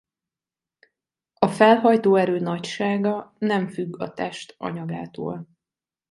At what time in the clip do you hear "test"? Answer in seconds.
4.13-4.55